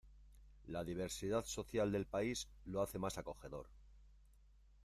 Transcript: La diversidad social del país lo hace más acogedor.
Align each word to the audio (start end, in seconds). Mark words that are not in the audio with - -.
La 0.65 0.83
diversidad 0.83 1.45
social 1.45 1.91
del 1.91 2.07
país 2.07 2.47
lo 2.65 2.81
hace 2.81 2.97
más 2.97 3.19
acogedor. 3.19 3.67